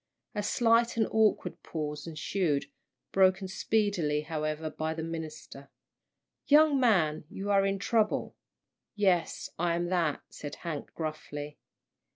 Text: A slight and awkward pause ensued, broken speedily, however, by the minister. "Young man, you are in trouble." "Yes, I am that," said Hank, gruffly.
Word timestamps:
A 0.33 0.41
slight 0.41 0.97
and 0.97 1.07
awkward 1.11 1.61
pause 1.61 2.07
ensued, 2.07 2.65
broken 3.11 3.47
speedily, 3.47 4.21
however, 4.21 4.67
by 4.71 4.95
the 4.95 5.03
minister. 5.03 5.69
"Young 6.47 6.79
man, 6.79 7.25
you 7.29 7.51
are 7.51 7.67
in 7.67 7.77
trouble." 7.77 8.35
"Yes, 8.95 9.51
I 9.59 9.75
am 9.75 9.89
that," 9.89 10.23
said 10.31 10.55
Hank, 10.55 10.91
gruffly. 10.95 11.59